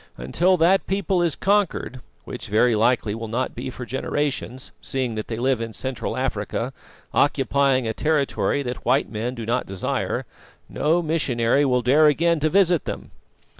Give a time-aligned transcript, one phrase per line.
[0.17, 5.27] Until that people is conquered which very likely will not be for generations, seeing that
[5.27, 6.73] they live in Central Africa,
[7.13, 10.25] occupying a territory that white men do not desire
[10.67, 13.11] no missionary will dare again to visit them."